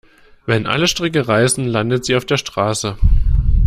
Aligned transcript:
Wenn 0.47 0.65
alle 0.65 0.87
Stricke 0.87 1.27
reißen, 1.27 1.63
landet 1.63 2.05
sie 2.05 2.15
auf 2.15 2.25
der 2.25 2.37
Straße. 2.37 2.97